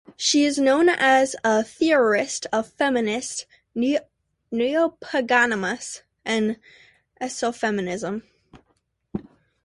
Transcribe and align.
She 0.17 0.45
is 0.45 0.57
known 0.57 0.89
as 0.89 1.35
a 1.43 1.63
theorist 1.63 2.47
of 2.51 2.73
feminist 2.73 3.45
Neopaganism 3.75 6.01
and 6.25 6.57
ecofeminism. 7.21 8.23